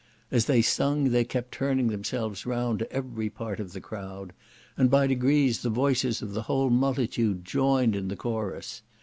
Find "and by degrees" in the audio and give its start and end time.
4.75-5.61